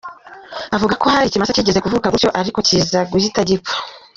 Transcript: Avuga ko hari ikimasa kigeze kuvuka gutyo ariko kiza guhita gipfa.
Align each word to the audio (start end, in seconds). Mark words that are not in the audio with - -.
Avuga 0.75 0.93
ko 1.01 1.05
hari 1.13 1.25
ikimasa 1.27 1.55
kigeze 1.57 1.79
kuvuka 1.81 2.11
gutyo 2.13 2.29
ariko 2.39 2.59
kiza 2.67 2.99
guhita 3.11 3.39
gipfa. 3.49 3.73